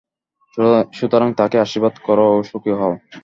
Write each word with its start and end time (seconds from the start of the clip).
সুতরাং 0.93 1.29
তাকে 1.33 1.57
আশীর্বাদ 1.59 1.95
কর 2.03 2.19
ও 2.27 2.43
সুখী 2.43 2.71
হও। 2.79 2.93